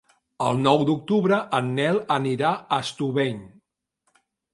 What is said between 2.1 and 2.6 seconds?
anirà